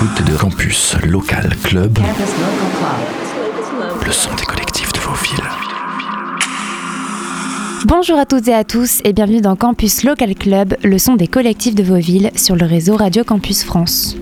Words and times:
l'écoute 0.00 0.30
de 0.30 0.36
Campus 0.36 0.96
Local 1.04 1.50
Club, 1.62 1.98
le 4.04 4.12
son 4.12 4.30
des 4.36 4.44
collectifs 4.44 4.92
de 4.92 4.98
vos 5.00 5.14
villes. 5.14 5.44
Bonjour 7.84 8.18
à 8.18 8.24
toutes 8.24 8.46
et 8.48 8.54
à 8.54 8.64
tous 8.64 9.00
et 9.04 9.12
bienvenue 9.12 9.40
dans 9.40 9.56
Campus 9.56 10.04
Local 10.04 10.34
Club, 10.34 10.76
le 10.84 10.98
son 10.98 11.16
des 11.16 11.26
collectifs 11.26 11.74
de 11.74 11.82
vos 11.82 11.96
villes 11.96 12.30
sur 12.36 12.54
le 12.54 12.64
réseau 12.64 12.96
Radio 12.96 13.24
Campus 13.24 13.64
France. 13.64 14.16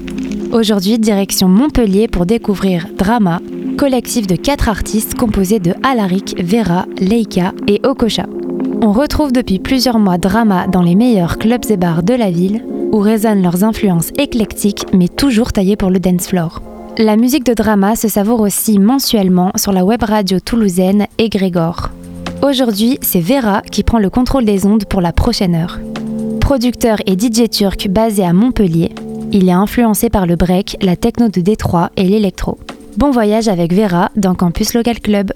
Aujourd'hui, 0.52 0.98
direction 0.98 1.48
Montpellier 1.48 2.08
pour 2.08 2.24
découvrir 2.24 2.86
Drama, 2.96 3.40
collectif 3.76 4.26
de 4.26 4.36
quatre 4.36 4.68
artistes 4.68 5.14
composés 5.14 5.60
de 5.60 5.74
Alaric, 5.82 6.36
Vera, 6.42 6.86
Leika 6.98 7.52
et 7.66 7.80
Okosha. 7.84 8.26
On 8.80 8.92
retrouve 8.92 9.32
depuis 9.32 9.58
plusieurs 9.58 9.98
mois 9.98 10.16
Drama 10.16 10.68
dans 10.68 10.82
les 10.82 10.94
meilleurs 10.94 11.38
clubs 11.38 11.64
et 11.68 11.76
bars 11.76 12.02
de 12.02 12.14
la 12.14 12.30
ville, 12.30 12.64
où 12.92 12.98
résonnent 12.98 13.42
leurs 13.42 13.64
influences 13.64 14.10
éclectiques 14.18 14.86
mais 14.92 15.08
toujours 15.08 15.52
taillées 15.52 15.76
pour 15.76 15.90
le 15.90 16.00
dance 16.00 16.28
floor. 16.28 16.62
La 16.98 17.16
musique 17.16 17.44
de 17.44 17.54
Drama 17.54 17.94
se 17.96 18.08
savoure 18.08 18.40
aussi 18.40 18.78
mensuellement 18.78 19.52
sur 19.56 19.72
la 19.72 19.84
web 19.84 20.02
radio 20.02 20.40
toulousaine 20.40 21.06
Grégor. 21.18 21.90
Aujourd'hui, 22.42 22.98
c'est 23.02 23.20
Vera 23.20 23.62
qui 23.62 23.82
prend 23.82 23.98
le 23.98 24.10
contrôle 24.10 24.44
des 24.44 24.66
ondes 24.66 24.86
pour 24.86 25.00
la 25.00 25.12
prochaine 25.12 25.54
heure. 25.54 25.78
Producteur 26.40 26.98
et 27.06 27.18
DJ 27.18 27.50
turc 27.50 27.88
basé 27.88 28.24
à 28.24 28.32
Montpellier, 28.32 28.92
il 29.32 29.48
est 29.48 29.52
influencé 29.52 30.08
par 30.08 30.26
le 30.26 30.36
break, 30.36 30.76
la 30.80 30.96
techno 30.96 31.28
de 31.28 31.40
Détroit 31.40 31.90
et 31.96 32.04
l'électro. 32.04 32.58
Bon 32.96 33.10
voyage 33.10 33.48
avec 33.48 33.72
Vera 33.72 34.10
dans 34.16 34.34
Campus 34.34 34.72
Local 34.72 35.00
Club. 35.00 35.32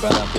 Bye-bye. 0.00 0.38